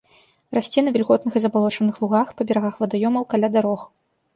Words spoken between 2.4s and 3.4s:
па берагах вадаёмаў,